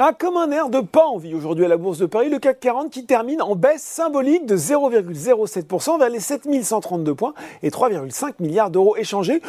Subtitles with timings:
[0.00, 2.60] Ah, comme un air de pas envie aujourd'hui à la Bourse de Paris, le CAC
[2.60, 7.34] 40 qui termine en baisse symbolique de 0,07% vers les 7132 points
[7.64, 9.42] et 3,5 milliards d'euros échangés.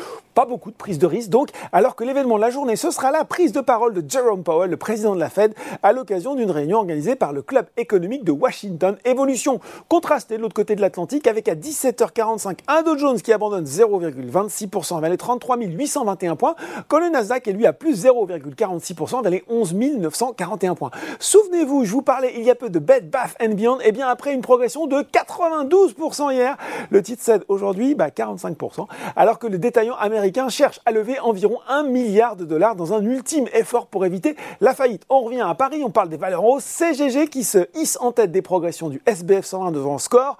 [0.46, 3.26] Beaucoup de prise de risque donc, alors que l'événement de la journée, ce sera la
[3.26, 6.78] prise de parole de Jerome Powell, le président de la Fed, à l'occasion d'une réunion
[6.78, 8.98] organisée par le Club économique de Washington.
[9.06, 9.60] Évolution
[9.90, 15.02] contrastée de l'autre côté de l'Atlantique avec à 17h45 un Dow Jones qui abandonne 0,26%
[15.02, 16.56] vers les 33 821 points,
[16.88, 20.92] quand le Nasdaq est lui à plus 0,46% vers les 11 900 41 points.
[21.20, 23.80] Souvenez-vous, je vous parlais il y a peu de Bed Bath Beyond.
[23.80, 26.58] Et eh bien après une progression de 92% hier,
[26.90, 28.86] le titre cède aujourd'hui 45%, bah,
[29.16, 33.04] alors que le détaillant américain cherche à lever environ 1 milliard de dollars dans un
[33.04, 35.04] ultime effort pour éviter la faillite.
[35.10, 36.64] On revient à Paris, on parle des valeurs hausses.
[36.64, 40.38] CGG qui se hisse en tête des progressions du SBF 120 devant Score.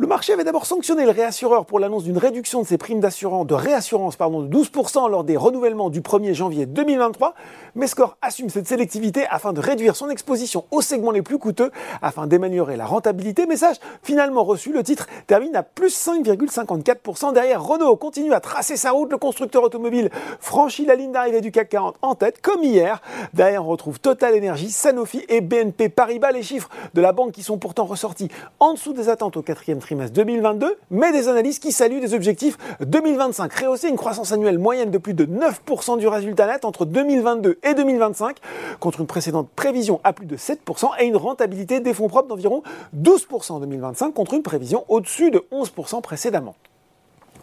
[0.00, 3.46] Le marché avait d'abord sanctionné le réassureur pour l'annonce d'une réduction de ses primes d'assurance,
[3.46, 7.34] de réassurance de 12% lors des renouvellements du 1er janvier 2023,
[7.74, 7.84] mais
[8.22, 12.78] assume cette sélectivité afin de réduire son exposition aux segments les plus coûteux afin d'améliorer
[12.78, 13.44] la rentabilité.
[13.44, 17.34] Message finalement reçu, le titre termine à plus 5,54%.
[17.34, 19.10] Derrière, Renault continue à tracer sa route.
[19.10, 20.08] Le constructeur automobile
[20.40, 23.02] franchit la ligne d'arrivée du CAC 40 en tête, comme hier.
[23.34, 26.32] Derrière, on retrouve Total Energy, Sanofi et BNP Paribas.
[26.32, 28.28] Les chiffres de la banque qui sont pourtant ressortis
[28.60, 32.56] en dessous des attentes au quatrième trimestre 2022, mais des analyses qui saluent des objectifs
[32.80, 33.52] 2025.
[33.52, 37.74] Rehausser une croissance annuelle moyenne de plus de 9% du résultat net entre 2022 et
[37.74, 38.36] 2025,
[38.78, 42.62] contre une précédente prévision à plus de 7%, et une rentabilité des fonds propres d'environ
[42.96, 46.54] 12% en 2025, contre une prévision au-dessus de 11% précédemment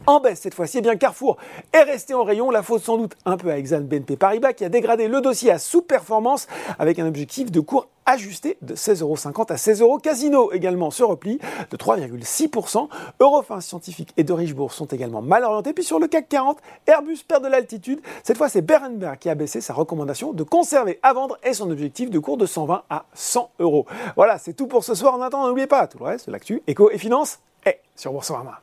[0.07, 0.79] en baisse cette fois-ci.
[0.79, 1.37] Eh bien, Carrefour
[1.73, 2.49] est resté en rayon.
[2.49, 5.51] La faute sans doute un peu à Exane BNP Paribas qui a dégradé le dossier
[5.51, 6.47] à sous-performance
[6.79, 9.99] avec un objectif de cours ajusté de 16,50€ à 16 euros.
[9.99, 12.87] Casino également se replie de 3,6%.
[13.19, 15.73] Eurofin Scientifique et de Richebourg sont également mal orientés.
[15.73, 18.01] Puis sur le CAC 40, Airbus perd de l'altitude.
[18.23, 21.69] Cette fois, c'est Berenberg qui a baissé sa recommandation de conserver à vendre et son
[21.69, 23.85] objectif de cours de 120 à 100 euros.
[24.15, 25.13] Voilà, c'est tout pour ce soir.
[25.13, 28.61] En attendant, n'oubliez pas, tout le reste, l'actu, éco et finance est sur Boursorama.